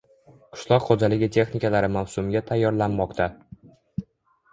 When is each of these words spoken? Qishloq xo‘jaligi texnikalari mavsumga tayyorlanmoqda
Qishloq 0.53 0.85
xo‘jaligi 0.85 1.29
texnikalari 1.35 1.89
mavsumga 1.97 2.41
tayyorlanmoqda 2.47 3.29